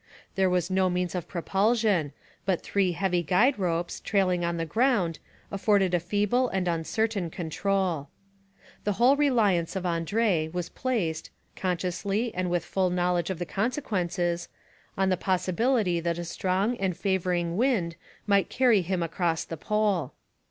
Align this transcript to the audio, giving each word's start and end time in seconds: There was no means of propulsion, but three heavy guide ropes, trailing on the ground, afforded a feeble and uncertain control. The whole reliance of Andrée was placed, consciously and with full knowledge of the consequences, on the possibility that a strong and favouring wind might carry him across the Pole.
There 0.33 0.49
was 0.49 0.71
no 0.71 0.89
means 0.89 1.13
of 1.13 1.27
propulsion, 1.27 2.11
but 2.43 2.63
three 2.63 2.93
heavy 2.93 3.21
guide 3.21 3.59
ropes, 3.59 3.99
trailing 3.99 4.43
on 4.43 4.57
the 4.57 4.65
ground, 4.65 5.19
afforded 5.51 5.93
a 5.93 5.99
feeble 5.99 6.49
and 6.49 6.67
uncertain 6.67 7.29
control. 7.29 8.09
The 8.83 8.93
whole 8.93 9.15
reliance 9.15 9.75
of 9.75 9.83
Andrée 9.83 10.51
was 10.51 10.69
placed, 10.69 11.29
consciously 11.55 12.33
and 12.33 12.49
with 12.49 12.65
full 12.65 12.89
knowledge 12.89 13.29
of 13.29 13.37
the 13.37 13.45
consequences, 13.45 14.49
on 14.97 15.09
the 15.09 15.17
possibility 15.17 15.99
that 15.99 16.17
a 16.17 16.25
strong 16.25 16.77
and 16.77 16.97
favouring 16.97 17.55
wind 17.55 17.95
might 18.25 18.49
carry 18.49 18.81
him 18.81 19.03
across 19.03 19.43
the 19.45 19.55
Pole. 19.55 20.13